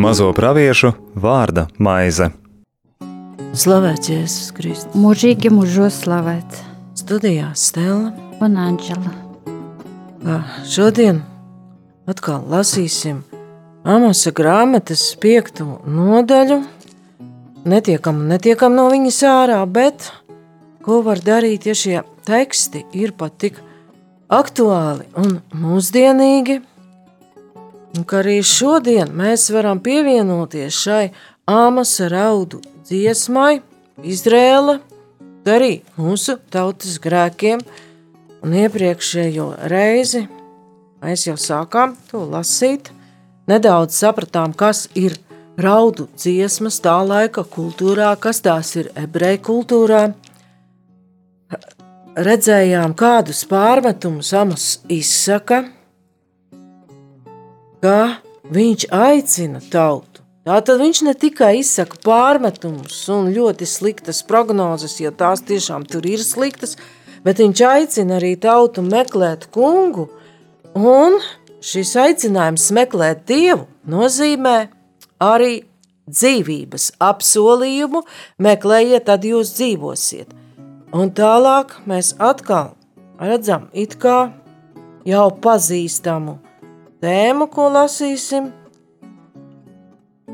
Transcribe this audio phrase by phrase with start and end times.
[0.00, 2.30] Mazo praviešu vārda maize.
[3.52, 4.94] Slavēts Jēzus Kristus.
[4.96, 6.62] Mūžīgi mūžos slavēts.
[6.96, 8.14] Studijā Stela.
[8.40, 9.12] Un Anģela.
[10.64, 11.20] Šodien
[12.08, 13.20] atkal lasīsim
[13.84, 16.62] Amosa grāmatas piekto nodaļu.
[17.68, 20.08] Netiekam, netiekam no viņas ārā, bet
[20.84, 22.00] ko var darīt, ja šie
[22.30, 23.58] teksti ir pat tik
[24.30, 26.60] aktuāli un mūsdienīgi,
[27.96, 31.04] un ka arī šodien mēs varam pievienoties šai
[31.50, 33.58] Āmasa raudu dziesmai,
[34.06, 34.76] Izrēla,
[35.50, 37.64] arī mūsu tautas grēkiem,
[38.46, 40.22] un iepriekšējo reizi
[41.02, 42.92] mēs jau sākām to lasīt,
[43.50, 45.18] nedaudz sapratām, kas ir
[45.58, 50.04] raudu dziesmas tā laika kultūrā, kas tās ir ebreju kultūrā,
[52.16, 55.64] redzējām, kādus pārmetumus Amos izsaka,
[57.80, 57.98] ka
[58.50, 60.24] viņš aicina tautu.
[60.46, 66.22] Tātad viņš ne tikai izsaka pārmetumus un ļoti sliktas prognozes, jo tās tiešām tur ir
[66.24, 66.76] sliktas,
[67.22, 70.08] bet viņš aicina arī tautu meklēt kungu,
[70.74, 71.20] un
[71.60, 74.56] šis aicinājums meklēt dievu nozīmē
[75.20, 75.60] arī
[76.10, 78.02] dzīvības apsolījumu,
[78.42, 80.32] meklējiet, tad jūs dzīvosiet.
[80.90, 82.72] Un tālāk mēs atkal
[83.22, 84.32] redzam it kā
[85.06, 86.40] jau pazīstamu
[86.98, 88.48] tēmu, ko lasīsim,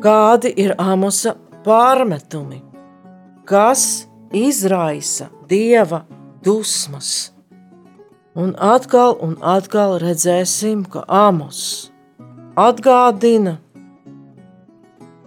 [0.00, 1.34] kādi ir Amosa
[1.66, 2.62] pārmetumi,
[3.44, 6.06] kas izraisa Dieva
[6.44, 7.34] dusmas.
[8.36, 11.92] Un atkal un atkal redzēsim, ka Amos
[12.56, 13.58] atgādina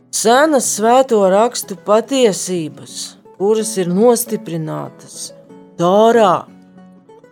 [0.09, 5.30] senas svēto rakstu patiesības, kuras ir nostiprinātas
[5.80, 6.44] Torā,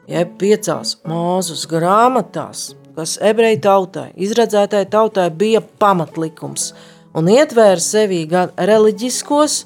[0.08, 6.70] jeb piecās mūzus grāmatās, kas ebreju tautai, izredzētai tautai bija pamatlikums
[7.18, 9.66] un ietvēra sevī gan reliģiskos,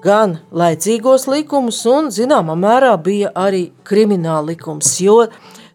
[0.00, 5.26] gan laicīgos likumus, un zināmā mērā bija arī krimināla likums, jo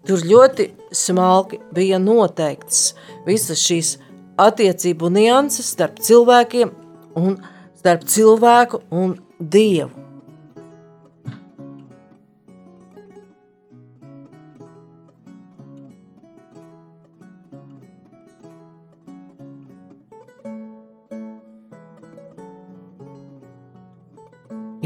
[0.07, 2.95] tur ļoti smalki bija noteikts
[3.29, 3.99] visas šīs
[4.41, 6.73] attiecību nianses starp cilvēkiem
[7.21, 7.37] un
[7.77, 10.00] starp cilvēku un dievu.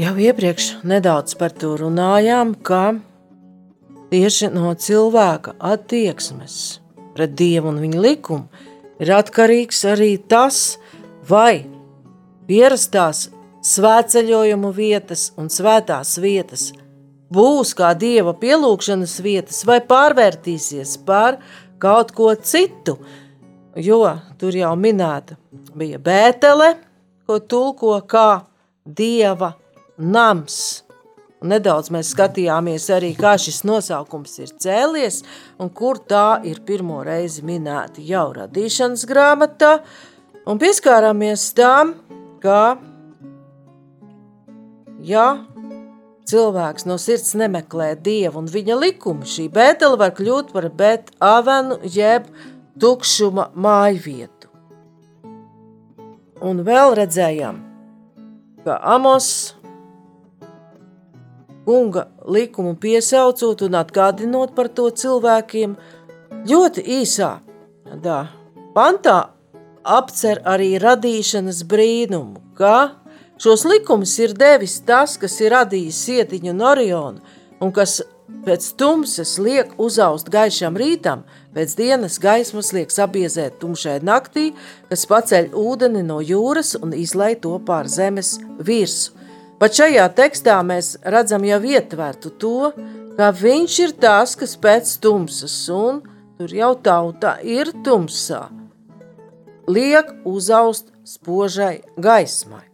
[0.06, 2.94] Jau iepriekš nedaudz par to runājām, ka
[4.12, 6.58] tieši no cilvēka attieksmes
[7.16, 10.76] pret dievu un viņa likumu ir atkarīgs arī tas,
[11.26, 11.66] vai
[12.46, 13.24] pierastās
[13.66, 16.68] svētceļojumu vietas un svētās vietas
[17.34, 21.42] būs kā dieva pielūgšanas vietas vai pārvērtīsies par
[21.82, 23.00] kaut ko citu,
[23.74, 24.02] jo
[24.38, 25.34] tur jau minēta
[25.74, 26.76] bija Bētele,
[27.26, 28.44] ko tulko kā
[28.86, 29.56] dieva
[29.98, 30.82] nams.
[31.46, 35.20] Nedaudz mēs skatījāmies arī, kā šis nosaukums ir cēlies
[35.60, 39.76] un kur tā ir pirmo reizi minēta jau radīšanas grāmatā.
[40.48, 41.92] Un pieskārāmies tam,
[42.40, 42.78] ka,
[45.04, 45.26] ja
[46.26, 51.78] cilvēks no sirds nemeklē dievu un viņa likumu, šī bētele var kļūt par bet avenu
[51.84, 52.26] jeb
[52.80, 54.50] tukšuma mājvietu.
[56.46, 57.62] Un vēl redzējām,
[58.66, 59.56] ka Amos
[61.66, 65.74] kunga likumu piesaucot un atgādinot par to cilvēkiem,
[66.46, 67.32] ļoti īsā
[68.02, 68.20] dā,
[68.76, 69.18] pantā
[69.86, 72.96] apcer arī radīšanas brīnumu, ka
[73.42, 78.00] šos likumus ir devis tas, kas ir radījis sietiņu un orionu, un kas
[78.46, 84.52] pēc tumsas liek uzaust gaišam rītam, pēc dienas gaismas liek sabiezēt tumšai naktī,
[84.90, 89.14] kas paceļ ūdeni no jūras un izlai to pār zemes virsu.
[89.56, 92.72] Pat šajā tekstā mēs redzam jau ietvertu to,
[93.16, 96.02] ka viņš ir tas, kas pēc tumsas, un
[96.36, 98.42] tur jau tauta ir tumsā,
[99.64, 102.66] liek uzaust spožai gaismai.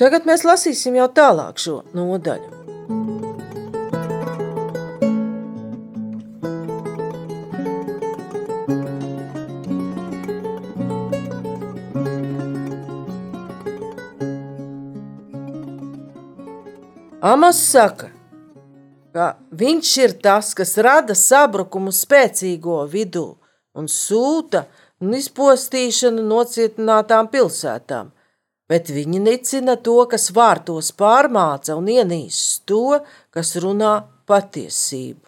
[0.00, 2.71] Tagad mēs lasīsim jau tālāk šo nodaļu.
[17.22, 18.08] Amas saka,
[19.14, 19.24] ka
[19.54, 23.28] viņš ir tas, kas rada sabrukumu spēcīgo vidū
[23.78, 24.64] un sūta
[24.98, 28.08] un izpostīšanu nocietinātām pilsētām,
[28.66, 32.98] bet viņi nicina to, kas vārtos pārmāca un ienīst to,
[33.30, 33.92] kas runā
[34.26, 35.22] patiesību.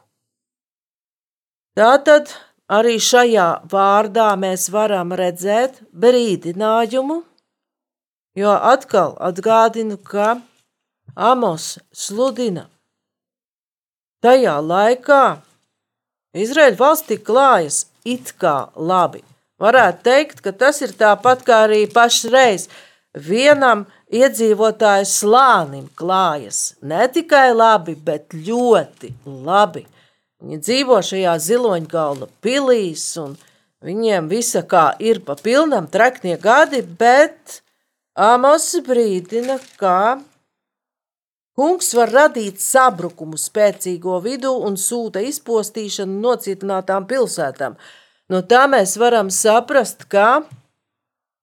[1.78, 2.32] Tātad
[2.74, 7.20] arī šajā vārdā mēs varam redzēt brīdinājumu,
[8.42, 10.32] jo atkal atgādinu, ka
[11.14, 12.66] Amos sludina
[14.24, 15.24] tajā laikā
[16.34, 19.20] Izraēļa valstī klājas it kā labi.
[19.62, 22.66] Varētu teikt, ka tas ir tāpat kā arī pašreiz
[23.14, 26.74] vienam iedzīvotāju slānim klājas.
[26.82, 29.12] Ne tikai labi, bet ļoti
[29.46, 29.84] labi.
[30.42, 33.38] Viņi dzīvo šajā ziloņgalda pilīs, un
[33.86, 37.60] viņiem visa kā ir pa pilnam treknie gadi, bet
[38.14, 40.18] Amos brīdina, ka
[41.58, 47.78] kungs var radīt sabrukumu spēcīgo vidu un sūta izpostīšanu nocietinātām pilsētām.
[48.28, 50.42] No tā mēs varam saprast, ka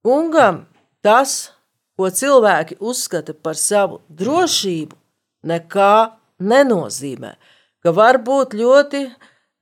[0.06, 0.66] kungam
[1.06, 1.52] tas,
[1.98, 4.98] ko cilvēki uzskata par savu drošību,
[5.46, 5.96] nekā
[6.42, 7.36] nenozīmē
[7.82, 9.06] ka var būt ļoti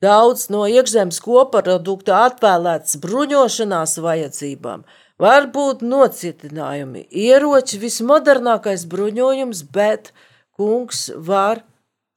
[0.04, 4.84] daudz no iekšzemes koprodukta atvēlēts bruņošanās vajadzībām,
[5.20, 10.14] var būt nocietinājumi, ieroči, vismodernākais bruņojums, bet
[10.60, 11.64] kungs var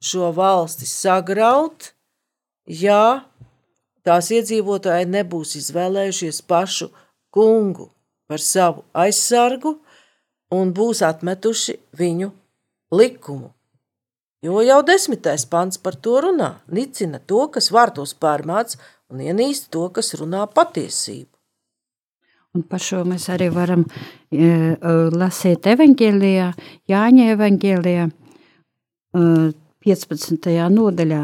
[0.03, 1.93] šo valsti sagraut,
[2.67, 3.23] ja
[4.03, 6.91] tās iedzīvotāji nebūs izvēlējušies pašu
[7.31, 7.93] kungu
[8.27, 9.77] par savu aizsargu
[10.53, 12.33] un būs atmetuši viņu
[12.93, 13.53] likumu.
[14.43, 18.81] Jo jau desmitais pants par to runā, nicina to, kas vārtos pārmāts,
[19.13, 21.31] un ienīst to, kas runā patiesību.
[22.53, 24.49] Un par šo mēs arī varam e,
[25.15, 26.49] lasīt evanģēlijā,
[26.91, 28.22] Jāņa evanģēlijā, e,
[29.13, 30.49] 15.
[30.73, 31.23] nodaļā.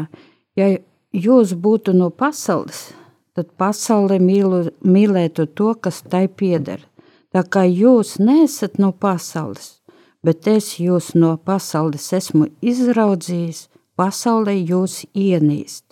[0.59, 0.67] Ja
[1.13, 2.89] jūs būtu no pasaules,
[3.33, 6.85] tad pasaule mīlu, mīlētu to, kas tai pieder.
[7.33, 9.79] Tā kā jūs nesat no pasaules,
[10.25, 15.85] bet es jūs no pasaules esmu izraudzījis, pasaulē jūs ienīst.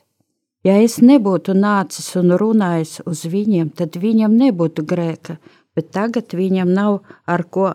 [0.66, 5.38] Ja es nebūtu nācis un runājis uz viņiem, tad viņam nebūtu grēka,
[5.78, 7.70] bet tagad viņam nav ar ko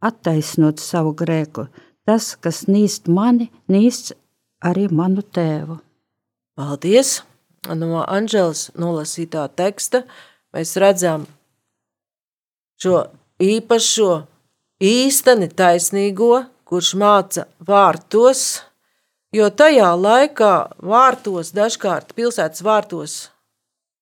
[0.00, 1.66] attaisnot savu grēku.
[2.10, 4.16] Tas, kas nīst mani, nīst
[4.66, 5.76] arī manu tēvu.
[6.58, 7.20] Paldies!
[7.70, 10.00] No Anģeles nolasītā teksta
[10.50, 11.28] mēs redzam
[12.82, 13.04] šo
[13.38, 14.08] īpašo
[14.82, 16.32] īsteni taisnīgo,
[16.66, 18.42] kurš māca vārtos,
[19.30, 20.52] jo tajā laikā
[20.82, 23.18] vārtos, dažkārt pilsētas vārtos,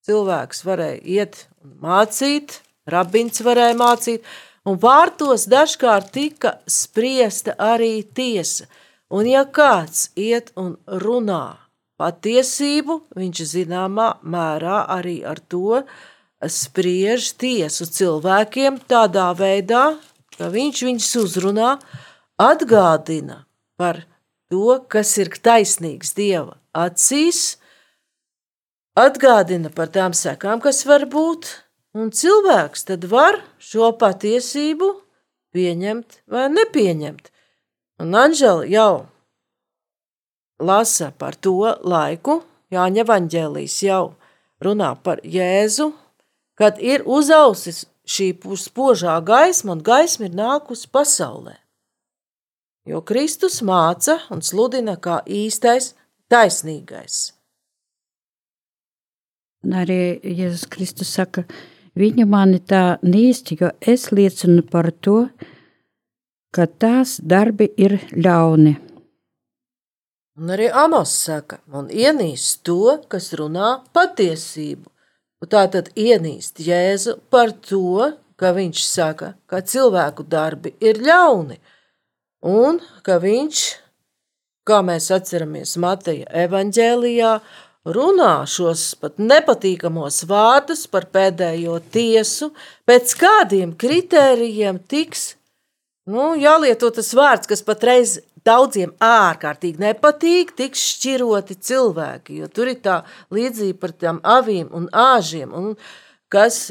[0.09, 4.25] cilvēks varēja iet un mācīt, rabins varēja mācīt,
[4.67, 8.67] un vārtos dažkārt tika spriesta arī tiesa.
[9.09, 11.57] Un ja kāds iet un runā
[11.99, 15.83] patiesību, viņš zināmā mērā arī ar to
[16.47, 19.97] spriež tiesu cilvēkiem tādā veidā,
[20.39, 21.73] ka viņš viņus uzrunā,
[22.39, 23.43] atgādina
[23.81, 24.05] par
[24.51, 27.59] to, kas ir taisnīgs Dieva acīs,
[28.99, 31.51] atgādina par tām sekām, kas var būt,
[31.97, 34.91] un cilvēks tad var šo patiesību
[35.55, 37.31] pieņemt vai nepieņemt.
[37.99, 39.07] Un Anžela jau
[40.59, 44.13] lasa par to laiku, Jāņa Vaņģēlīs jau
[44.61, 45.93] runā par Jēzu,
[46.59, 51.57] kad ir uzausis šī spožā gaisma un gaisma ir nākusi pasaulē.
[52.89, 55.95] Jo Kristus māca un sludina kā īstais,
[56.33, 57.33] taisnīgais.
[59.65, 61.45] Un arī Jēzus Kristus saka,
[61.99, 65.29] viņa mani tā nīst, jo es liecinu par to,
[66.55, 68.77] ka tās darbi ir ļauni.
[70.39, 74.87] Un arī Amos saka, un ienīst to, kas runā patiesību.
[75.51, 81.59] Tā tad ienīst Jēzu par to, ka viņš saka, ka cilvēku darbi ir ļauni,
[82.47, 83.63] un ka viņš,
[84.67, 87.33] kā mēs atceramies Mateja evaņģēlijā,
[87.87, 92.53] runā šos pat nepatīkamos vārdus par pēdējo tiesu,
[92.89, 95.35] pēc kādiem kritērijiem tiks
[96.09, 98.19] nu, jālieto tas vārds, kas patreiz
[98.49, 103.01] daudziem ārkārtīgi nepatīk, tiks šķiroti cilvēki, jo tur ir tā
[103.35, 105.75] līdzība par tām avīm un āžiem, un
[106.33, 106.71] kas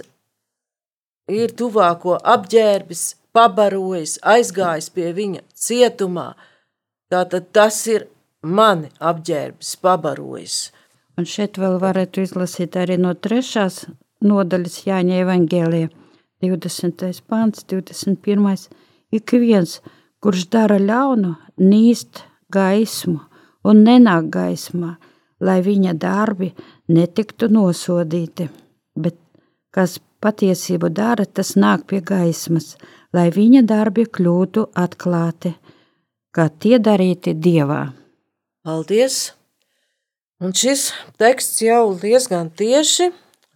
[1.30, 3.04] ir tuvāko apģērbis,
[3.36, 6.32] pabarojis, aizgājis pie viņa cietumā,
[7.12, 8.08] tātad tas ir
[8.42, 10.58] mani apģērbis, pabarojis.
[11.18, 13.88] Un šeit vēl varētu izlasīt arī no trešās
[14.22, 15.90] nodaļas Jāņa evangēlija,
[16.46, 17.22] 20.
[17.26, 18.68] pāns, 21.
[19.18, 19.80] Ik viens,
[20.22, 22.22] kurš dara ļaunu, nīst
[22.54, 23.20] gaismu
[23.66, 24.96] un nenāk gaismā,
[25.42, 26.52] lai viņa darbi
[26.94, 28.50] netiktu nosodīti.
[28.94, 29.18] Bet
[29.74, 32.76] kas patiesību dara, tas nāk pie gaismas,
[33.14, 35.56] lai viņa darbi kļūtu atklāti,
[36.30, 37.88] kā tie darīti dievā.
[38.68, 39.37] Paldies!
[40.38, 43.10] Un šis teksts jau diezgan tieši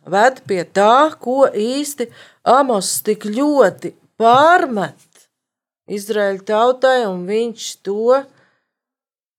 [0.09, 2.07] ved pie tā, ko īsti
[2.41, 4.97] Amos tik ļoti pārmet
[5.91, 8.23] Izraēļa tautai, un viņš to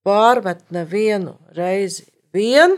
[0.07, 2.77] pārmet nevienu reizi vien.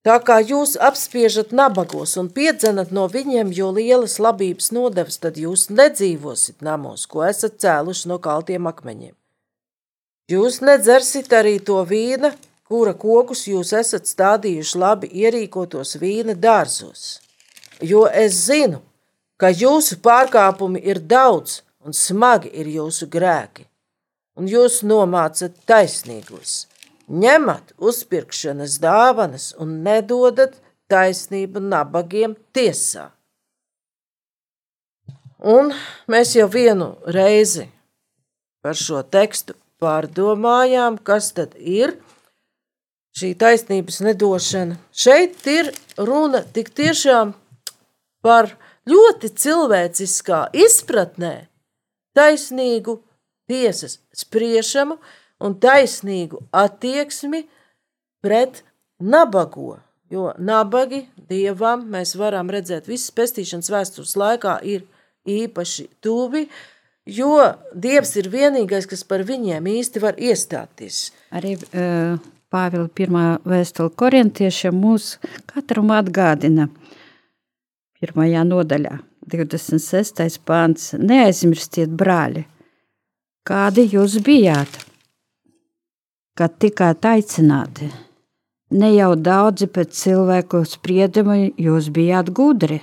[0.00, 5.68] Tā kā jūs apspiežat nabagos un piedzenat no viņiem, jo lielas labības nodevas, tad jūs
[5.68, 9.19] nedzīvosit namos, ko esat cēluši no kaltiem akmeņiem.
[10.30, 12.30] Jūs nedzersit arī to vīna,
[12.70, 17.18] kura kokus jūs esat stādījuši labi ierīkotos vīna dārzos.
[17.82, 18.78] Jo es zinu,
[19.40, 23.64] ka jūsu pārkāpumi ir daudz un smagi ir jūsu grēki,
[24.38, 26.68] un jūs nomācat taisnīgos,
[27.10, 30.60] ņemat uzpirkšanas dāvanas un nedodat
[30.92, 33.08] taisnību nabagiem tiesā.
[35.40, 35.72] Un
[36.06, 37.66] mēs jau vienu reizi
[38.62, 41.96] par šo tekstu pārdomājām, kas tad ir
[43.16, 44.78] šī taisnības nedošana.
[44.92, 47.34] Šeit ir runa tik tiešām
[48.24, 48.52] par
[48.88, 51.34] ļoti cilvēciskā izpratnē
[52.16, 52.98] taisnīgu
[53.50, 54.98] tiesas spriešanu
[55.40, 57.46] un taisnīgu attieksmi
[58.22, 58.64] pret
[59.00, 59.78] nabago.
[60.10, 64.82] Jo nabagi dievam mēs varam redzēt visas pestīšanas vēstures laikā ir
[65.30, 66.79] īpaši tuvi, uh,
[67.10, 67.34] jo
[67.74, 71.08] Dievs ir vienīgais, kas par viņiem īsti var iestāties.
[71.34, 75.12] Arī uh, Pāvila pirmā vēstule korintiešiem mūs
[75.46, 76.66] katram atgādina
[78.00, 78.96] pirmajā nodaļā,
[79.30, 80.40] 26.
[80.48, 80.88] pāns.
[80.98, 82.42] Neaizmirstiet, brāļi,
[83.46, 84.80] kādi jūs bijāt,
[86.34, 87.92] kad tikāt aicināti.
[88.74, 92.80] Ne jau daudzi pēc cilvēku sprieduma jūs bijāt gudri,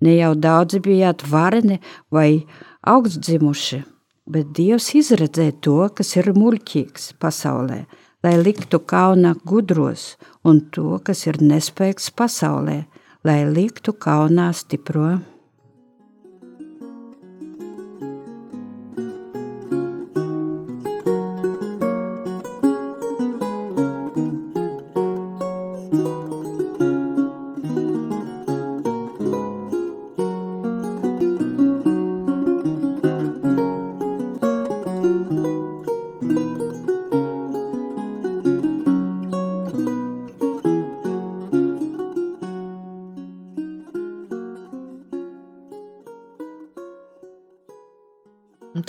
[0.00, 1.76] ne jau daudzi bijāt vareni
[2.12, 2.44] vai
[2.86, 3.82] augstdzimuši,
[4.30, 7.82] bet Dievs izredzēja to, kas ir muļķīgs pasaulē,
[8.24, 12.84] lai liktu kauna gudros, un to, kas ir nespēks pasaulē,
[13.24, 15.18] lai liktu kaunā stipro.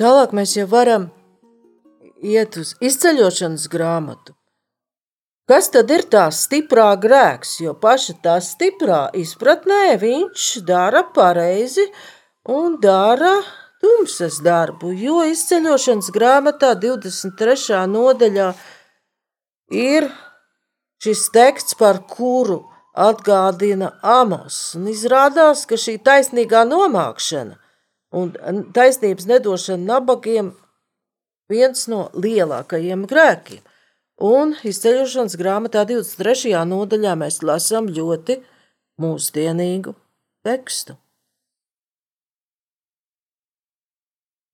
[0.02, 1.10] Tālāk mēs jau varam
[2.22, 4.34] iet uz izceļošanas grāmatu.
[5.50, 7.58] Kas tad ir tā stiprā grēks?
[7.62, 11.86] Jo paša tā stiprā izpratnē viņš dara pareizi
[12.50, 13.34] un dara
[13.82, 17.82] tumsas darbu, jo izceļošanas grāmatā 23.
[17.92, 18.52] nodaļā
[19.76, 20.08] ir
[21.02, 22.62] šis teksts, par kuru
[22.94, 24.62] atgādina Amos.
[24.78, 27.61] Un izrādās, ka šī taisnīgā nomākšana
[28.12, 28.34] Un
[28.76, 30.52] taisnības nedošana nabagiem
[31.52, 33.62] viens no lielākajiem grēkiem.
[34.22, 36.54] Un izceļošanas grāmatā 23.
[36.70, 38.42] nodaļā mēs lasām ļoti
[39.02, 39.96] mūsdienīgu
[40.46, 40.98] tekstu.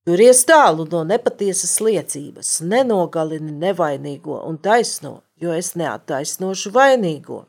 [0.07, 7.41] Turies tālu no nepatiesas liecības, nenogalini nevainīgo un taisno, jo es neattaisnošu vainīgo.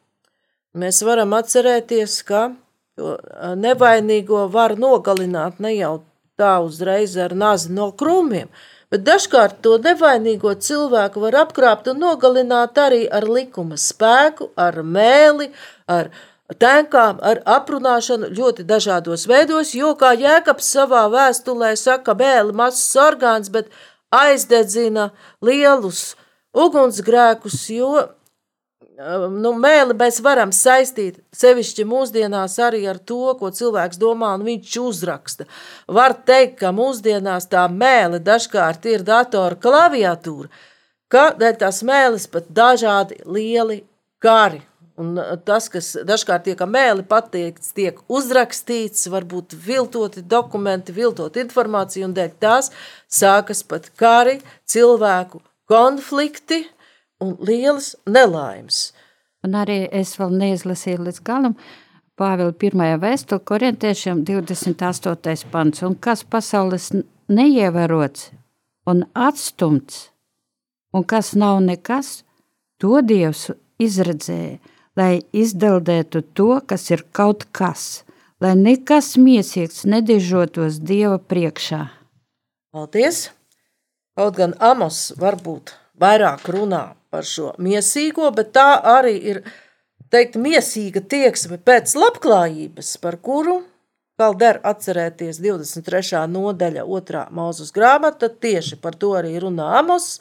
[0.74, 2.48] Mēs varam atcerēties, ka
[2.98, 3.16] Jo
[3.58, 5.92] nevainīgo var nogalināt ne jau
[6.38, 8.48] tā uzreiz ar nazi no krūmiem,
[8.90, 15.50] bet dažkārt to nevainīgo cilvēku var apkrāpt un nogalināt arī ar likuma spēku, ar mēli,
[15.86, 16.10] ar
[16.58, 23.52] tenkām, ar aprunāšanu ļoti dažādos veidos, jo, kā Jēkabs savā vēstulē saka, mēli mazs orgāns,
[23.52, 23.68] bet
[24.14, 25.10] aizdedzina
[25.44, 26.14] lielus
[26.56, 28.08] ugunsgrēkus, jo
[28.98, 34.78] nu, mēli mēs varam saistīt sevišķi mūsdienās arī ar to, ko cilvēks domā un viņš
[34.82, 35.46] uzraksta.
[35.86, 40.50] Var teikt, ka mūsdienās tā mēle dažkārt ir datora klaviatūra,
[41.08, 43.84] ka dēļ tās mēles pat dažādi lieli
[44.22, 44.64] kari.
[44.98, 45.12] Un
[45.46, 52.32] tas, kas dažkārt tiek mēli pateikts, tiek uzrakstīts, varbūt viltoti dokumenti, viltot informāciju, un dēļ
[52.42, 52.72] tās
[53.06, 55.38] sākas pat kari, cilvēku
[55.70, 56.64] konflikti,
[57.20, 58.92] un lielas nelaimes.
[59.46, 61.54] Un arī es vēl neizlasīju līdz galam
[62.18, 65.44] Pāvila pirmajā vēstule korintiešiem 28.
[65.52, 66.88] pants, un kas pasaules
[67.30, 68.32] neievērots
[68.90, 70.08] un atstumts,
[70.90, 72.24] un kas nav nekas,
[72.82, 74.58] to Dievs izredzēja,
[74.98, 78.02] lai izdeldētu to, kas ir kaut kas,
[78.42, 81.84] lai nekas miesīgs nedižotos Dieva priekšā.
[82.74, 83.28] Paldies!
[84.18, 89.42] Kaut gan Amos varbūt vairāk runā par šo miesīgo, bet tā arī ir
[90.12, 93.60] teikt, miesīga tieksme pēc labklājības, par kuru
[94.18, 96.24] vēl der atcerēties 23.
[96.30, 97.24] nodaļa, 2.
[97.34, 100.18] mūzes grāmata, tieši par to arī runā Amos.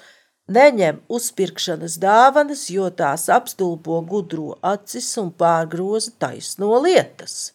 [0.48, 7.52] Neņem uzpirkšanas dāvanas, jo tās apstulbo gudro acis un pārgroza taisno lietas.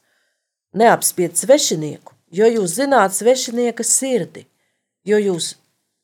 [0.76, 4.44] Neapspied svešinieku, jo jūs zināt svešinieka sirdi,
[5.08, 5.54] jo jūs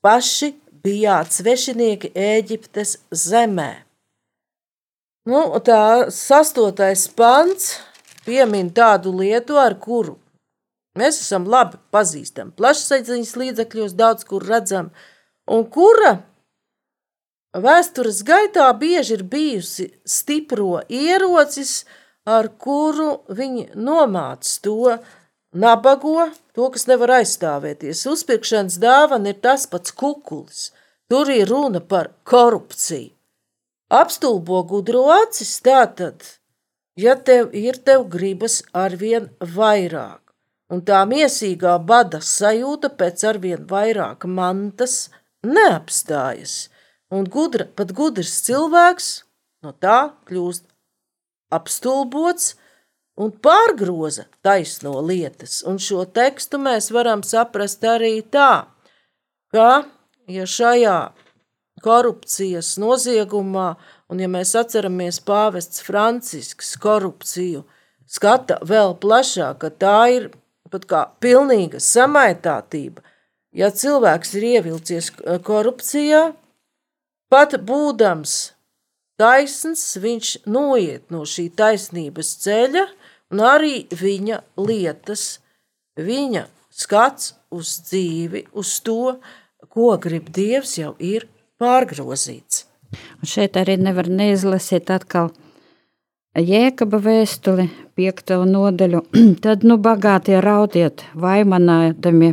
[0.00, 0.54] paši
[0.88, 3.72] bijāt svešinieki Ēģiptes zemē.
[5.28, 7.74] Nu, tā sastotais pants
[8.24, 10.16] piemin tādu lietu, ar kuru
[10.98, 12.54] mēs esam labi pazīstami.
[12.58, 14.90] Plašsaziņas līdzekļos daudz kur redzam,
[15.46, 16.18] un kura
[17.54, 21.84] vēstures gaitā bieži ir bijusi stipro ierocis,
[22.28, 24.98] ar kuru viņi nomāc to
[25.52, 28.04] nabago, to, kas nevar aizstāvēties.
[28.12, 30.68] Uzpirkšanas dāvana ir tas pats kukulis.
[31.08, 33.14] Tur ir runa par korupciju.
[33.88, 36.20] Apstulbo gudro acis tātad,
[37.00, 40.20] ja tev ir tev gribas arvien vairāk,
[40.68, 45.08] un tā miesīgā bada sajūta pēc arvien vairāk mantas
[45.40, 46.68] neapstājas,
[47.08, 49.08] un gudra, pat gudrs cilvēks
[49.64, 49.98] no tā
[50.28, 50.68] kļūst
[51.56, 52.52] apstulbots
[53.16, 58.68] un pārgroza taisno lietas, un šo tekstu mēs varam saprast arī tā,
[59.48, 59.88] ka,
[60.28, 60.98] ja šajā
[61.82, 63.72] korupcijas noziegumā,
[64.10, 67.64] un ja mēs atceramies pāvests Francisks korupciju,
[68.08, 70.30] skata vēl plašāk, ka tā ir
[70.72, 73.02] pat kā pilnīga samaitātība.
[73.56, 75.10] Ja cilvēks ir ievilcies
[75.44, 76.22] korupcijā,
[77.32, 78.34] pat būdams
[79.18, 82.84] taisns, viņš noiet no šī taisnības ceļa,
[83.32, 85.40] un arī viņa lietas,
[85.98, 89.16] viņa skats uz dzīvi, uz to,
[89.78, 91.28] ko grib Dievs, jau ir
[91.62, 92.64] pārgrozīts.
[93.20, 95.30] Un šeit arī nevar neizlasīt atkal
[96.38, 99.04] Jēkaba vēstuli, piekto nodaļu.
[99.44, 102.32] Tad nu bagātie raudiet, vaimanādami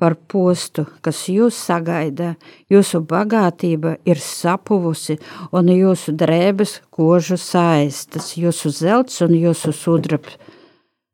[0.00, 2.36] par postu, kas jūs sagaida.
[2.70, 5.18] Jūsu bagātība ir sapuvusi,
[5.50, 10.38] un jūsu drēbes kožu saistas, jūsu zelts un jūsu sudrabs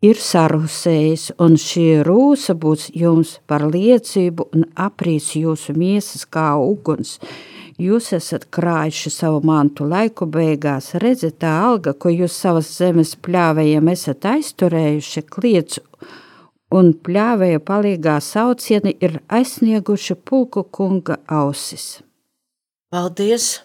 [0.05, 7.17] ir sarusējis, un šī rūsa būs jums par liecību un aprīs jūsu miesas kā uguns.
[7.77, 13.91] Jūs esat krājuši savu mantu laiku beigās, redziet, tā alga, ko jūs savas zemes pļāvējiem
[13.93, 15.81] esat aizturējuši, kliedz
[16.73, 22.01] un pļāvēja palīgā saucieni ir aizsnieguši pulku kunga ausis.
[22.91, 23.63] Paldies!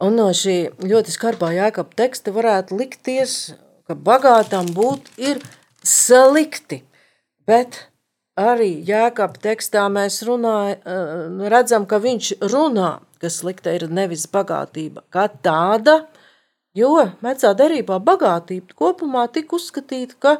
[0.00, 3.52] Un no šī ļoti skarbā jēkab teksta varētu likties,
[3.84, 5.42] ka bagātam būt ir
[5.84, 6.82] slikti.
[7.46, 7.86] Bet
[8.38, 15.02] arī Jēkabā tekstā mēs runāj, eh, redzam, ka viņš runā, ka slikta ir nevis bagātība
[15.12, 16.06] kā tāda,
[16.74, 20.38] jo vecā derībā bagātība kopumā tika uzskatīta, ka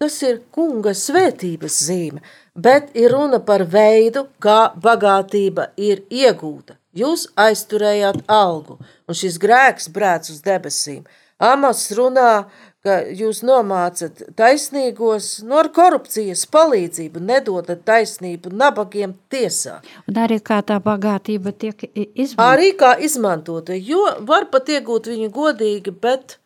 [0.00, 2.20] tas ir kunga svētības zīme,
[2.56, 6.76] bet ir runa par veidu, kā bagātība ir iegūta.
[6.96, 11.04] Jūs aizturējāt algu, un šis grēks brēc uz debesīm.
[11.40, 12.46] Amos runā,
[12.84, 19.80] ka jūs nomācat taisnīgos no ar korupcijas palīdzību, nedodat taisnību nabagiem tiesā.
[20.08, 22.46] Un arī kā tā bagātība tiek izmantota.
[22.46, 26.38] Arī kā izmantota, jo var pat iegūt viņu godīgi, bet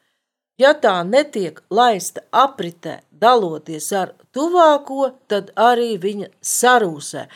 [0.59, 7.29] ja tā netiek laista apritē, daloties ar tuvāko, tad arī viņa sarūsē.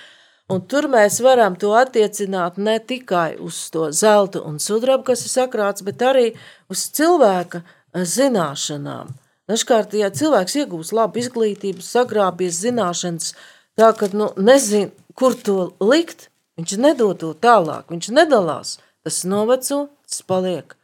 [0.48, 5.34] Un tur mēs varam to attiecināt ne tikai uz to zeltu un sudrabu, kas ir
[5.34, 6.30] sakrāts, bet arī
[6.72, 7.60] uz cilvēka
[7.94, 9.14] zināšanām.
[9.48, 13.32] Dažkārt, ja cilvēks iegūst labu izglītību, sagrābies zināšanas,
[13.78, 16.28] tā ka nu, nezin, kur to likt,
[16.60, 18.76] viņš nedod to tālāk, viņš nedalās.
[19.06, 20.74] Tas noveco, tas paliek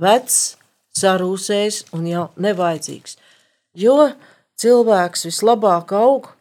[0.00, 0.56] vecs,
[0.98, 3.18] sarūsējis un jau nevajadzīgs.
[3.78, 4.10] Jo
[4.58, 6.32] cilvēks vislabāk aug,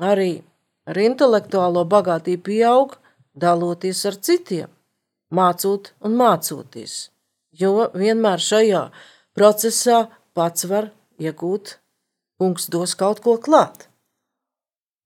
[0.00, 0.40] arī
[0.88, 2.96] ar intelektuālo bagātību pieaug,
[3.36, 4.70] daloties ar citiem,
[5.28, 7.10] mācot un mācoties.
[7.56, 8.86] Jo vienmēr šajā
[9.36, 11.76] procesā pats var iegūt,
[12.40, 13.88] kungs dos kaut ko klāt.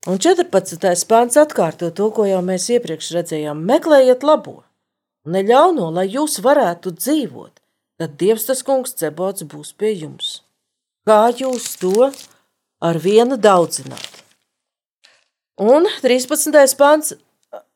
[0.09, 1.05] Un 14.
[1.11, 3.61] pāns atkārto to, ko jau mēs iepriekš redzējām.
[3.69, 4.63] Meklējiet labo,
[5.29, 7.61] neļauno, lai jūs varētu dzīvot,
[8.01, 10.41] tad Dievs tas kungs cebots būs pie jums.
[11.05, 12.09] Kā jūs to
[12.81, 14.23] ar vienu daudzināt?
[15.61, 16.57] Un 13.
[16.81, 17.13] pāns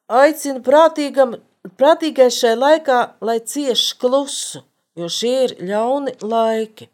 [0.09, 1.37] aicina prātīgam,
[1.77, 4.65] prātīgai šai laikā, lai cieš klusu,
[4.99, 6.89] jo šie ir ļauni laiki.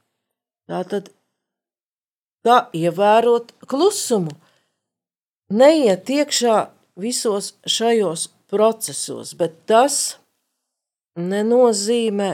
[0.71, 1.11] Tātad,
[2.47, 4.33] kā ievērot klusumu,
[5.51, 6.57] neiet iekšā
[7.01, 9.99] visos šajos procesos, bet tas
[11.19, 12.31] nenozīmē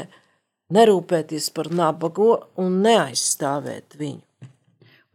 [0.77, 4.23] nerūpēties par nabago un neaizstāvēt viņu.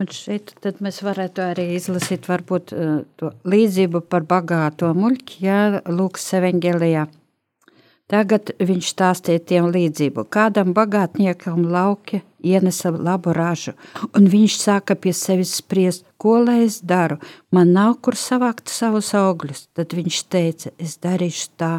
[0.01, 6.25] Un šeit mēs varētu arī izlasīt varbūt, uh, to līdzību par bagāto muļķi, ja Lūks
[6.39, 7.05] evangelijā.
[8.11, 10.25] Tagad viņš stāstīja tiem līdzību.
[10.35, 13.73] Kādam bagātniekam lauki ienesa labu ražu,
[14.17, 17.17] un viņš sāka pie sevis spriest, ko lai es daru.
[17.55, 19.63] Man nav kur savākt savus augļus.
[19.77, 21.71] Tad viņš teica, es darīšu tā,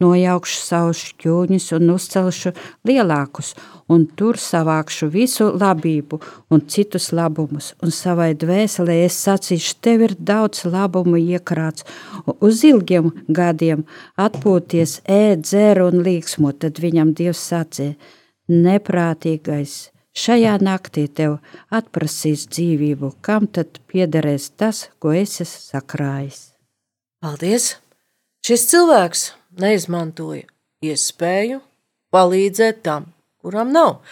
[0.00, 2.54] nojaukšu savus šķūņus un uzcelšu
[2.88, 3.52] lielākus,
[3.92, 7.74] un tur savākšu visu labību un citus labumus.
[7.84, 11.84] Un savai dvēselē es sacīšu, tev ir daudz labumu iekrāts,
[12.40, 13.84] uz ilgiem gadiem
[14.16, 16.56] atpūties, ēd, dzēr un līksmo.
[16.56, 17.98] Tad viņam Dievs sacīja,
[18.48, 21.38] neprātīgais Šajā naktī tev
[21.72, 26.40] atprasīs dzīvību, kam tad piederēs tas, ko esi sakrājis.
[27.24, 27.76] Paldies!
[28.44, 29.22] Šis cilvēks
[29.62, 30.44] neizmantoja
[30.84, 31.60] iespēju
[32.12, 33.06] palīdzēt tam,
[33.40, 34.02] kuram nav.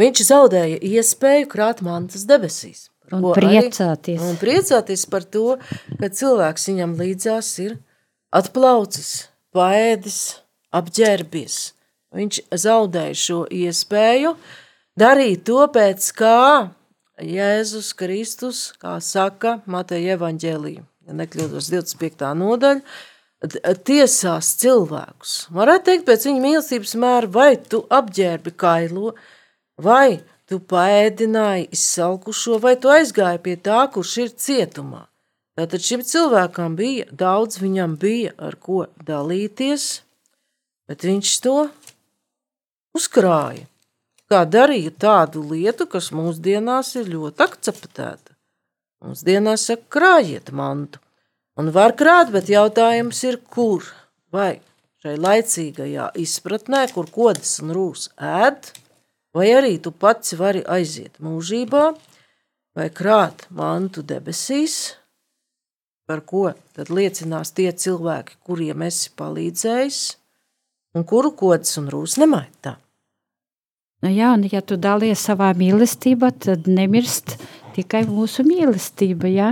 [0.00, 2.86] Viņš zaudēja iespēju krāt mantas debesīs.
[3.12, 4.16] Un priecāties.
[4.16, 5.58] Arī, un priecāties par to,
[6.00, 7.76] ka cilvēks viņam līdzās ir
[8.32, 9.12] atplaucis,
[9.52, 10.20] paēdis,
[10.72, 11.60] apģērbies.
[12.16, 14.58] Viņš zaudēja šo iespēju, uh,
[15.00, 16.70] darīt to pēc kā
[17.20, 22.32] Jēzus Kristus, kā saka Mateja evaņģēlija, ja nekļūdos 25.
[22.40, 22.80] nodaļa,
[23.88, 25.36] tiesās cilvēkus.
[25.56, 29.14] Varētu teikt pēc viņa mīlestības mēra, vai tu apģērbi kailo,
[29.80, 35.06] vai tu paēdināji izsalkušo, vai tu aizgāji pie tā, kurš ir cietumā.
[35.56, 39.88] Tātad šim cilvēkam bija daudz, viņam bija ar ko dalīties,
[40.88, 41.56] bet viņš to
[42.96, 43.69] uzkrāja
[44.30, 48.36] kā darīja tādu lietu, kas mūsdienās ir ļoti akceptēta.
[49.04, 51.00] Mūsdienās saka, krājiet mantu.
[51.58, 53.86] Un var krāt, bet jautājums ir, kur?
[54.32, 54.60] Vai
[55.02, 58.70] šai laicīgajā izpratnē, kur kodas un rūs ēd,
[59.34, 61.84] vai arī tu pats vari aiziet mūžībā,
[62.76, 64.94] vai krāt mantu debesīs,
[66.06, 70.00] par ko tad liecinās tie cilvēki, kuriem esi palīdzējis,
[70.94, 72.76] un kuru kodas un rūs nemaitā.
[74.00, 77.36] Nu, jā, un ja tu dalies savā mīlestībā, tad nemirst
[77.76, 79.28] tikai mūsu mīlestība.
[79.28, 79.50] Jā.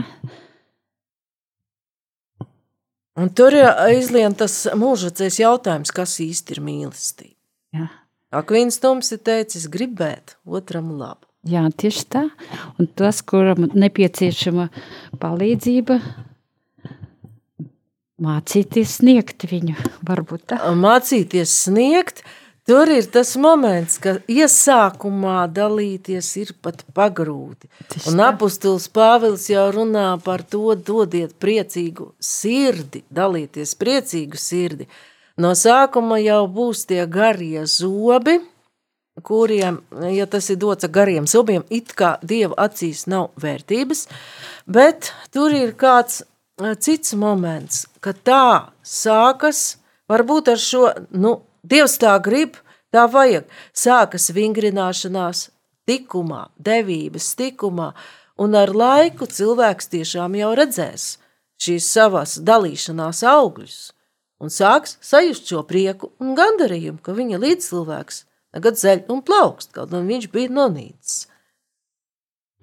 [3.18, 7.36] Un tur ir aizlien tas mūžacais jautājums, kas īsti ir mīlestība.
[7.76, 7.90] Jā.
[8.38, 11.26] Akvīns Toms ir teicis gribēt otram labu.
[11.48, 12.24] Jā, tieši tā.
[12.80, 14.68] Un tas, kuram nepieciešama
[15.20, 16.00] palīdzība,
[18.24, 19.76] mācīties sniegt viņu,
[20.08, 20.58] varbūt tā.
[20.76, 27.70] Mācīties sniegt, uh, Tur ir tas moments, ka iesākumā dalīties ir pat pagrūti.
[28.10, 34.84] Un apustulis Pāvils jau runā par to, dodiet priecīgu sirdi, dalīties priecīgu sirdi.
[35.40, 38.36] No sākuma jau būs tie garie zobi,
[39.24, 39.80] kuriem,
[40.12, 44.04] ja tas ir dots ar gariem zobiem, it kā Dieva acīs nav vērtības,
[44.68, 46.20] bet tur ir kāds
[46.84, 49.78] cits moments, ka tā sākas
[50.12, 52.56] varbūt ar šo, nu, Dievs tā grib,
[52.94, 53.44] tā vajag.
[53.76, 55.48] Sākas vingrināšanās
[55.88, 57.92] tikumā, devības tikumā,
[58.40, 61.16] un ar laiku cilvēks tiešām jau redzēs
[61.58, 63.78] šīs savas dalīšanās augļus
[64.38, 68.22] un sāks sajust šo prieku un gandarījumu, ka viņa līdzcilvēks
[68.54, 71.26] tagad zeļ un plaukst, kaut gan viņš bija nonīcis.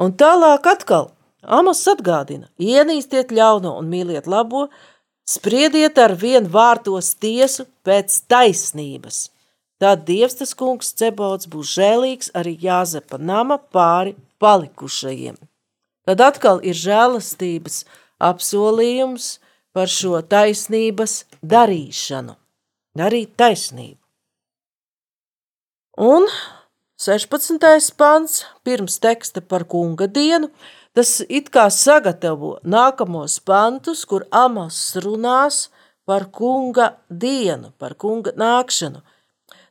[0.01, 1.11] Un tālāk atkal
[1.45, 4.63] Amos atgādina, ienīstiet ļauno un mīliet labo,
[5.25, 9.31] Spriediet ar vien vārtos tiesu pēc taisnības.
[9.81, 15.39] Tad Dievs tas kungs Cebauts būs žēlīgs arī Jāzepa nama pāri palikušajiem.
[16.05, 17.81] Tad atkal ir žēlastības
[18.21, 19.39] apsolījums
[19.73, 22.37] par šo taisnības darīšanu.
[22.95, 23.99] Darīt taisnību.
[26.05, 26.29] Un
[27.01, 27.59] 16.
[27.97, 30.53] pants pirms teksta par kunga dienu–
[30.95, 35.65] Tas it kā sagatavo nākamos pantus, kur Amos runās
[36.07, 39.01] par kunga dienu, par kunga nākšanu.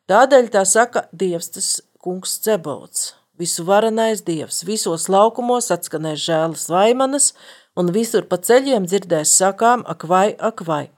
[0.04, 1.68] Tādēļ tā saka Dievs, tas
[2.04, 7.30] kungs Cebauts, visu varenais Dievs, visos laukumos atskanēs žēlas vaimanas,
[7.72, 10.90] un visur pa ceļiem dzirdēs sakām, ak vai, ak vai.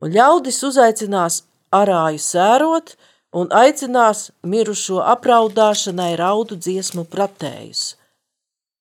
[0.00, 1.42] Un ļaudis uzaicinās
[1.82, 2.96] arāju sērot,
[3.36, 7.84] un aicinās mirušo apraudāšanai raudu dziesmu pratējus–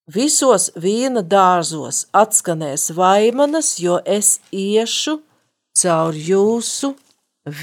[0.05, 5.17] Visos vīna dārzos atskanēs vaimanas, jo es iešu
[5.81, 6.91] caur jūsu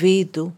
[0.00, 0.50] vidu.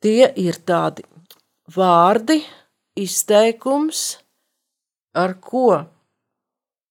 [0.00, 1.04] Tie ir tādi
[1.76, 2.40] vārdi,
[2.96, 4.18] izteikums,
[5.12, 5.84] ar ko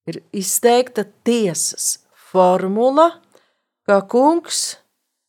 [0.09, 3.09] ir izteikta tiesas formula
[3.87, 4.77] ka kungs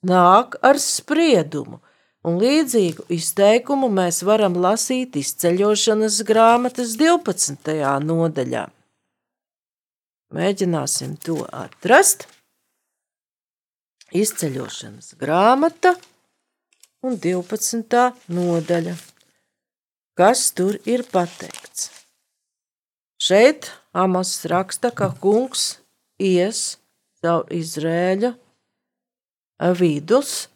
[0.04, 1.80] nāk ar spriedumu,
[2.24, 7.74] un līdzīgu izteikumu mēs varam lasīt izceļošanas grāmatas 12.
[8.08, 8.64] nodaļā.
[10.34, 12.26] Mēģināsim to atrast.
[14.14, 15.94] Izceļošanas grāmata
[17.04, 18.04] un 12.
[18.32, 18.94] nodaļa.
[20.14, 21.90] Kas tur ir pateikts?
[23.18, 25.76] Šeit Amos raksta, ka kungs
[26.18, 26.78] ies
[27.22, 28.32] caur Izrēļa
[29.78, 30.48] vidus,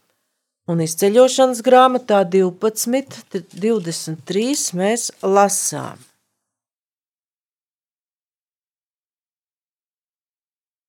[0.69, 5.97] un izceļošanas grāmatā 12, 23 mēs lasām.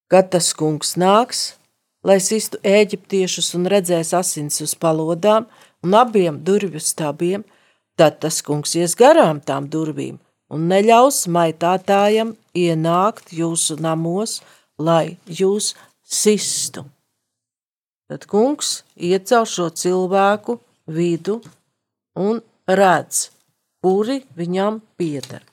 [0.10, 1.42] Kad tas kungs nāks,
[2.04, 5.46] lai sistu eģiptiešus un redzēs asins uz palodām
[5.86, 7.46] un abiem durvju stabiem,
[7.96, 10.18] tad tas kungs ies garām tām durvīm
[10.50, 14.40] un neļaus maitātājam ienākt jūsu namos,
[14.82, 16.88] lai jūs sistu.
[18.10, 20.58] Tad kungs iet caur šo cilvēku
[20.90, 21.36] vidu
[22.18, 23.28] un redz,
[23.86, 25.44] kuri viņam pieder.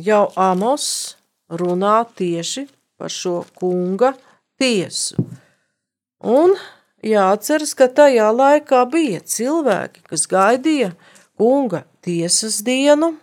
[0.00, 1.16] Jau Amos
[1.48, 2.66] runā tieši
[2.98, 4.12] par šo kunga
[4.60, 5.20] tiesu.
[6.20, 6.56] Un
[7.04, 10.92] jāatceras, ka tajā laikā bija cilvēki, kas gaidīja
[11.36, 13.14] kunga tiesas dienu,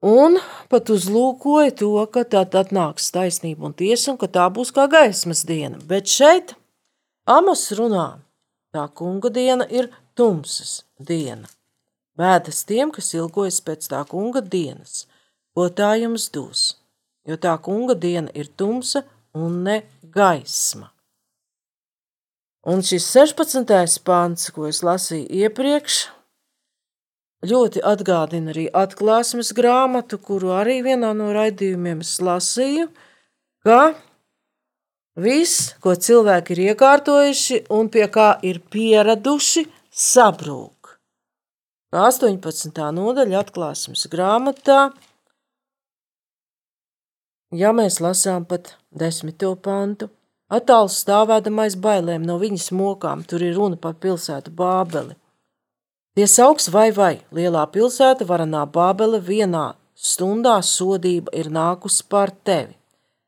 [0.00, 0.38] un
[0.70, 5.44] pat uzlūkoja to, ka tad atnāks taisnība un tiesa, un ka tā būs kā gaismas
[5.44, 5.78] diena.
[5.82, 6.56] Bet šeit
[7.30, 8.22] Amos runā,
[8.74, 11.46] tā kunga diena ir tumsas diena.
[12.20, 15.06] Bēdas tiem, kas ilgojas pēc tā kunga dienas,
[15.56, 16.64] ko tā jums dos,
[17.24, 19.80] jo tā kunga diena ir tumsa un ne
[20.16, 20.90] gaisma.
[22.68, 24.00] Un šis 16.
[24.04, 26.00] pāns, ko es lasīju iepriekš,
[27.48, 32.90] ļoti atgādina arī atklāsmes grāmatu, kuru arī vienā no raidījumiem es lasīju,
[33.64, 33.94] ka
[35.16, 40.79] viss, ko cilvēki ir iekārtojuši un pie kā ir pieraduši, sabrūk.
[41.90, 42.70] 18.
[42.94, 44.92] nodaļa atklāsmes grāmatā,
[47.50, 50.06] ja mēs lasām pat desmito pantu,
[50.46, 55.16] attāls stāvēdamais bailēm no viņas mokām, tur ir runa par pilsētu Bābeli.
[56.14, 62.76] Tie sauks vai vai, lielā pilsēta varanā Bābele vienā stundā sodība ir nākusi par tevi.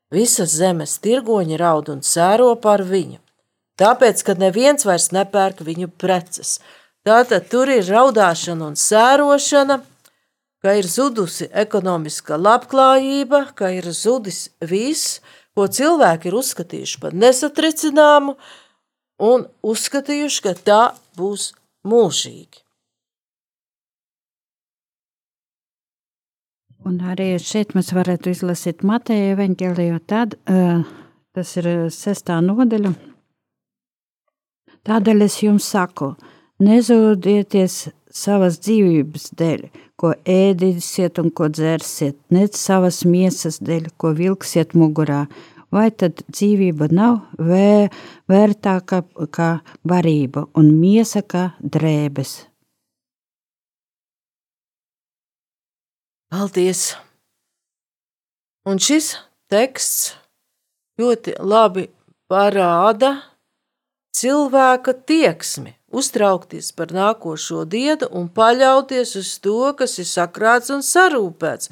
[0.07, 3.19] Visas zemes tirgoņi raud un sēro par viņu.
[3.75, 6.61] Tāpēc, ka neviens vairs nepērk viņu preces.
[7.03, 9.81] Tātad tur ir raudāšana un sērošana,
[10.63, 15.19] ka ir zudusi ekonomiska labklājība, ka ir zudis viss,
[15.53, 18.37] ko cilvēki ir uzskatījuši par nesatricināmu
[19.27, 20.81] un uzskatījuši, ka tā
[21.19, 21.51] būs
[21.83, 22.63] mūžīgi.
[26.87, 30.83] Un arī šeit mēs varētu izlasīt Mateja evaņģēliju, tad uh,
[31.35, 32.91] tas ir sestā nodaļa,
[34.83, 36.09] Tādēļ es jums saku,
[36.63, 39.65] nezudieties savas dzīvības dēļ,
[39.99, 45.25] ko ēdīsiet un ko dzersiet, ne savas miesas dēļ, ko vilksiet mugurā.
[45.73, 47.89] Vai tad dzīvība nav vē,
[48.29, 49.01] vērtāka
[49.33, 49.49] kā
[49.81, 52.35] barība un miesa kā drēbes?
[56.33, 56.91] Paldies!
[58.69, 59.15] Un šis
[59.51, 60.13] teksts
[61.01, 61.87] ļoti labi
[62.31, 63.11] parāda
[64.15, 71.69] cilvēka tieksmi, uztraukties par nākošo dienu un paļauties uz to, kas ir sakrāts un sarūpēts,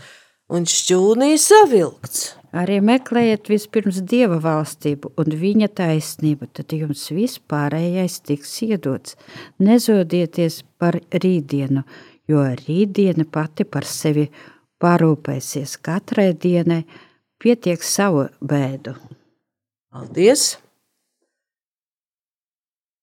[0.53, 2.29] un šķūnī savilkts.
[2.51, 9.15] Arī meklējiet vispirms dieva valstību un viņa taisnību, tad jums viss pārējais tiks iedots.
[9.63, 11.85] Nezodieties par rītdienu,
[12.27, 14.27] jo rītdiena pati par sevi
[14.83, 16.81] parūpēsies katrai dienai,
[17.39, 18.97] pietiek savu bēdu.
[19.91, 20.57] Paldies!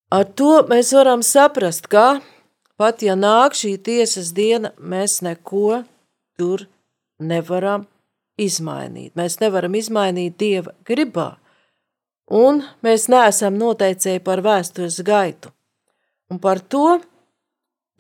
[0.08, 2.20] Ar to mēs varam saprast, ka
[2.80, 5.82] pat ja nāk šī tiesas diena, mēs neko
[6.38, 6.64] tur
[7.20, 7.84] nevaram
[8.40, 9.12] izmainīt.
[9.18, 11.34] Mēs nevaram izmainīt Dieva gribā,
[12.30, 15.52] un mēs neesam noteicēji par vēstures gaitu.
[16.32, 17.00] Un par to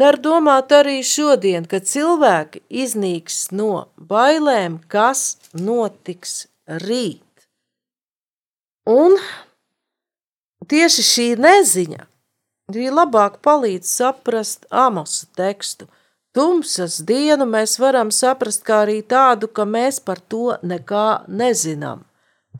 [0.00, 6.46] dar domāt arī šodien, kad cilvēki iznīks no bailēm, kas notiks
[6.86, 7.24] rīt.
[8.88, 9.18] Un
[10.68, 12.06] tieši šī neziņa
[12.68, 15.88] arī labāk palīdz saprast Amosa tekstu.
[16.36, 22.04] Tumsas dienu mēs varam saprast kā arī tādu, ka mēs par to nekā nezinām.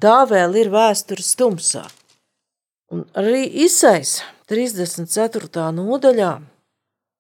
[0.01, 1.85] Tā vēl ir vēstures tumsā.
[2.89, 5.69] Un arī Isais 34.
[5.77, 6.31] nodaļā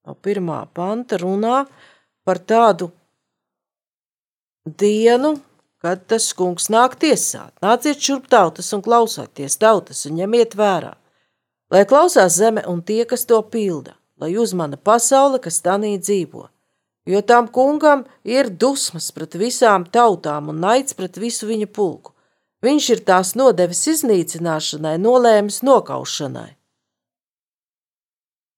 [0.08, 1.66] no pirmā panta runā
[2.24, 2.88] par tādu
[4.64, 5.36] dienu,
[5.82, 7.52] kad tas kungs nāk tiesāt.
[7.62, 10.94] Nāciet šurp tautas un klausieties tautas un ņemiet vērā.
[11.70, 16.48] Lai klausās zeme un tie, kas to pilda, lai uzmana pasaule, kas tanī dzīvo.
[17.08, 22.12] Jo tam kungam ir dusmas pret visām tautām un naids pret visu viņa pulku.
[22.64, 26.50] Viņš ir tās nodevis iznīcināšanai, nolēmis nokaušanai.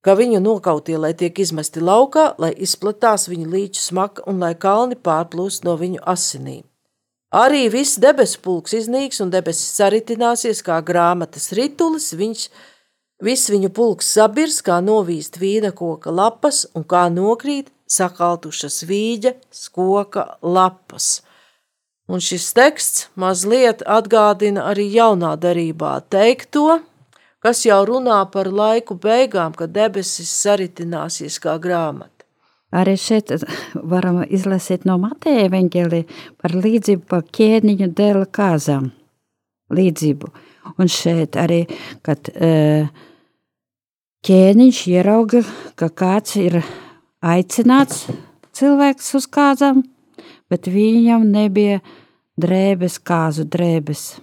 [0.00, 4.96] Ka viņu nokautie, lai tiek izmesti laukā, lai izplatās viņu līču smaka un lai kalni
[4.96, 6.69] pārplūst no viņu asinīm.
[7.30, 12.48] Arī viss debesu pulks iznīks un debesis saritināsies kā grāmatas ritulis, viņš,
[13.22, 20.26] viss viņu pulks sabirs kā novīst vīna koka lapas un kā nokrīt sakaltušas vīģa skoka
[20.42, 21.20] lapas.
[22.10, 26.80] Un šis teksts mazliet atgādina arī jaunā darībā teikto,
[27.38, 32.19] kas jau runā par laiku beigām, kad debesis saritināsies kā grāmata.
[32.70, 33.32] Arī šeit
[33.74, 36.00] varam izlasīt no Mateja evaņģēlī
[36.38, 38.90] par līdzību par ķēniņu dēla kāzām.
[39.74, 40.30] Līdzību.
[40.78, 41.64] Un šeit arī,
[42.06, 42.30] kad
[44.26, 45.42] ķēniņš ierauga,
[45.74, 46.60] ka kāds ir
[47.24, 48.06] aicināts
[48.56, 49.82] cilvēks uz kāzām,
[50.50, 51.80] bet viņam nebija
[52.40, 54.20] drēbes, kāzu drēbes.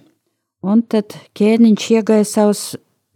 [0.64, 2.62] Un tad ķēniņš iegāja savus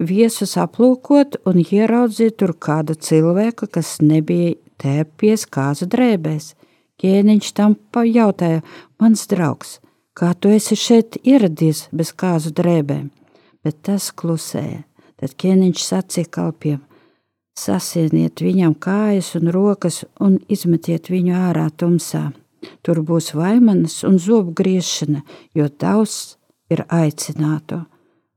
[0.02, 6.52] viesus aplūkot un ieraudzīja tur kādu cilvēku, kas nebija tēpies kāzu drēbēs.
[7.02, 8.62] Ķēniņš tam pajautāja,
[9.00, 9.78] mans draugs,
[10.14, 13.08] kā tu esi šeit ieradies bez kāzu drēbēm?
[13.62, 14.82] Bet tas klusēja.
[15.22, 16.80] Tad ķēniņš sacīja kalpiem:
[17.58, 22.30] Sasieniet viņam kājas un rokas un izmetiet viņu ārā tumsā.
[22.82, 25.22] Tur būs vaimanas un zobu griešana,
[25.54, 26.36] jo tavs
[26.70, 27.82] ir aicināto,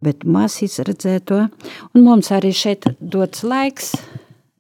[0.02, 1.46] bet maz izredzēto,
[1.94, 3.94] un mums arī šeit dots laiks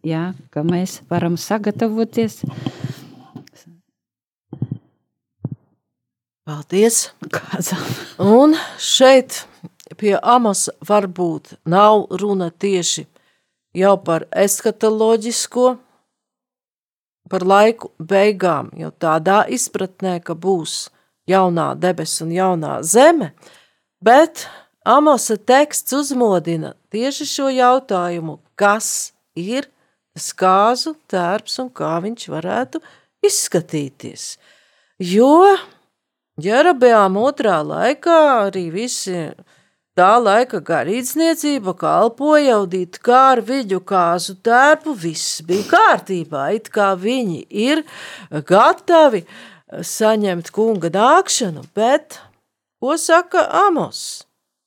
[0.06, 2.44] jā, ka mēs varam sagatavoties.
[6.46, 7.10] Paldies!
[7.34, 7.82] Kāzam.
[8.22, 9.42] Un šeit
[9.98, 13.08] pie Amas varbūt nav runa tieši
[13.76, 15.66] jau par eskatoloģisko,
[17.30, 20.86] par laiku beigām, jo tādā izpratnē, ka būs
[21.30, 23.34] jaunā debes un jaunā zeme,
[23.98, 24.46] bet
[24.86, 29.66] Amosa teksts uzmodina tieši šo jautājumu, kas ir
[30.20, 32.82] skāzu tērps un kā viņš varētu
[33.26, 34.36] izskatīties.
[35.00, 35.56] Jo
[36.42, 38.16] Jerabeām otrā laikā
[38.50, 39.30] arī visi
[39.96, 46.92] tā laika garīdzniecība kalpoja audīt kā ar viļu kāzu tērpu, viss bija kārtībā, it kā
[47.00, 47.86] viņi ir
[48.52, 49.24] gatavi
[49.80, 52.20] saņemt kunga nākšanu, bet
[52.84, 54.26] ko saka Amos?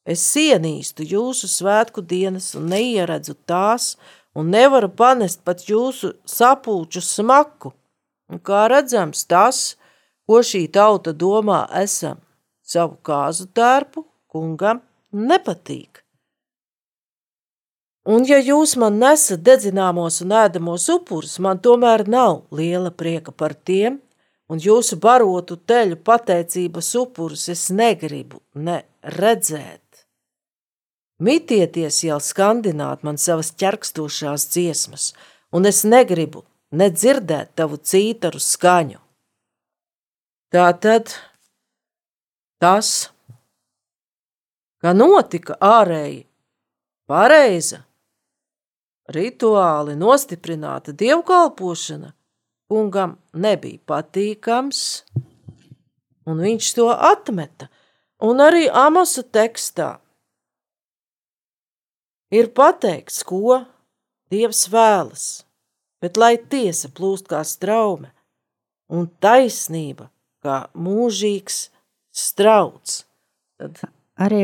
[0.08, 3.98] Es cienīstu jūsu svētku dienas un neieredzu tās,
[4.38, 7.72] un nevaru panest pat jūsu sapulču smaku.
[8.28, 9.76] Un kā redzams, tas,
[10.28, 12.20] ko šī tauta domā, esam
[12.62, 16.04] savu kāzu tērpu, kungam nepatīk.
[18.08, 23.56] Un ja jūs man nesat dedzināmos un ēdamos upurus, man tomēr nav liela prieka par
[23.68, 23.98] tiem,
[24.48, 28.80] un jūsu barotu teļu pateicības upurus es negribu ne
[29.18, 29.87] redzēt.
[31.18, 35.10] Mitieties jau skandināt man savas ķerkstošās dziesmas,
[35.50, 39.00] un es negribu nedzirdēt tavu cītaru skaņu.
[40.54, 41.10] Tā tad
[42.62, 43.10] tas,
[44.78, 46.22] ka notika ārēji
[47.10, 47.82] pareiza,
[49.10, 52.14] rituāli nostiprināta dievkalpošana,
[52.70, 54.82] kungam nebija patīkams,
[56.30, 57.72] un viņš to atmeta,
[58.22, 59.96] un arī Amosa tekstā
[62.34, 63.62] Ir pateikts, ko
[64.28, 65.24] Dievs vēlas,
[66.02, 68.10] bet lai tiesa plūst kā straume
[68.92, 70.10] un taisnība
[70.44, 71.68] kā mūžīgs
[72.12, 73.06] strauts.
[73.56, 73.80] Tad
[74.20, 74.42] arī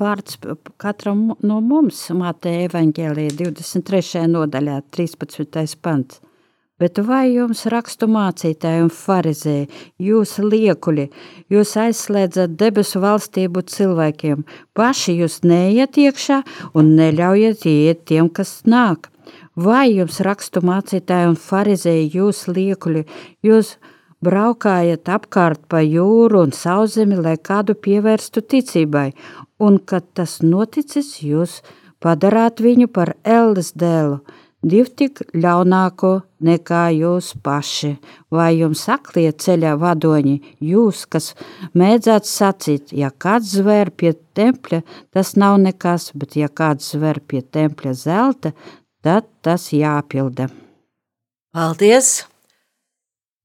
[0.00, 0.40] vārds
[0.82, 4.26] katram no mums, Mateja evaņģēlija 23.
[4.34, 5.78] nodaļā, 13.
[5.82, 6.18] pants.
[6.80, 9.66] Bet vai jums rakstu mācītāji un farizēji,
[10.00, 11.04] jūs liekuļi,
[11.52, 16.40] jūs aizslēdzat debesu valstību cilvēkiem, paši jūs neiet iekšā
[16.72, 19.10] un neļaujiet iet tiem, kas nāk?
[19.60, 23.04] Vai jums rakstu mācītāji un farizēji, jūs liekuļi,
[23.44, 23.76] jūs
[24.24, 29.10] braukājat apkārt pa jūru un sauszemi, lai kādu pievērstu ticībai,
[29.60, 31.60] un, kad tas noticis, jūs
[32.00, 34.22] padarāt viņu par Eldes dēlu–
[34.62, 37.94] divtik ļaunāko nekā jūs paši,
[38.32, 41.32] vai jums aklie ceļā vadoņi, jūs, kas
[41.76, 44.82] mēdzāt sacīt, ja kāds zver pie tempļa,
[45.14, 48.52] tas nav nekas, bet ja kāds zver pie tempļa zelta,
[49.04, 50.50] tad tas jāpilda.
[51.54, 52.26] Paldies!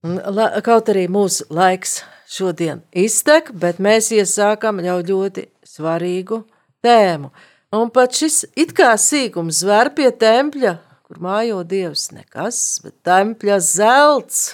[0.05, 6.43] La, kaut arī mūsu laiks šodien iztek, bet mēs iesākam jau ļoti svarīgu
[6.86, 7.32] tēmu.
[7.76, 13.59] Un pat šis it kā sīkums zver pie tempļa kur mājo dievs nekas, bet tempļa
[13.61, 14.45] zelts.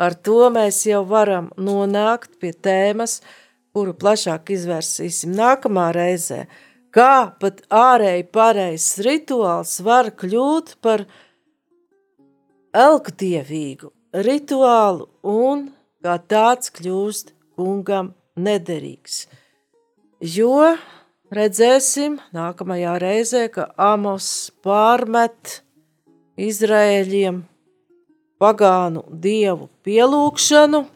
[0.00, 3.20] Ar to mēs jau varam nonākt pie tēmas,
[3.72, 6.44] kuru plašāk izvērsīsim nākamā reizē.
[6.90, 11.04] Kā pat ārēji pareizs rituāls var kļūt par
[12.74, 13.92] elkdievīgu
[14.26, 15.68] rituālu un
[16.02, 19.26] kā tāds kļūst kungam nederīgs.
[20.20, 20.74] Jo
[21.34, 25.60] redzēsim nākamajā reizē, ka Amos pārmet
[26.40, 27.42] Izraēļiem
[28.40, 30.86] pagānu dievu pielūgšanu.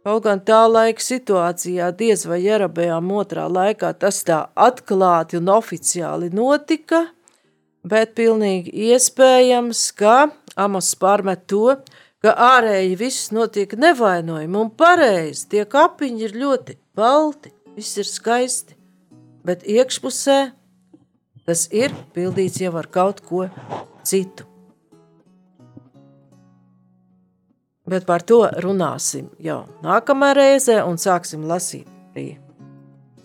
[0.00, 6.30] Kaut gan tā laika situācijā diez vai Jerabējām otrā laikā tas tā atklāti un oficiāli
[6.32, 7.04] notika,
[7.84, 11.76] bet pilnīgi iespējams, ka Amos pārmet to,
[12.24, 18.79] ka ārēji viss notiek nevainojami un pareizi, tie kapiņi ir ļoti balti, viss ir skaisti
[19.50, 20.38] bet iekšpusē
[21.48, 23.48] tas ir pildīts jau ar kaut ko
[24.06, 24.46] citu.
[27.90, 32.28] Bet par to runāsim jau nākamā reizē un sāksim lasīt arī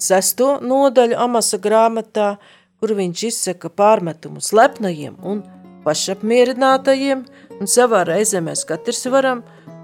[0.01, 2.35] sesto nodaļu Amasa grāmatā,
[2.81, 5.43] kur viņš izsaka pārmetumu slepnajiem un
[5.85, 7.21] pašapmierinātajiem,
[7.59, 9.43] un savā reizē mēs katrs varam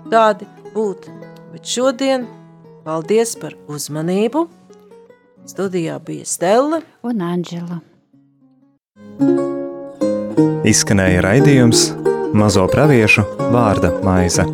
[0.10, 1.06] tādi būt.
[1.54, 2.26] Bet šodien
[2.88, 4.48] paldies par uzmanību!
[5.46, 7.80] Studijā bija Stela un Anģela.
[10.68, 11.88] Izskanēja raidījums
[12.38, 14.46] Mazo praviešu vārda maize.